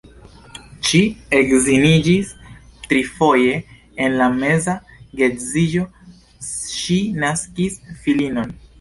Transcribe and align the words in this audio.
Ŝi 0.91 1.01
edziniĝis 1.39 2.31
trifoje, 2.87 3.53
en 4.07 4.17
la 4.23 4.31
meza 4.41 4.77
geedziĝo 5.21 5.89
ŝi 6.81 7.01
naskis 7.23 7.83
filinon. 8.05 8.55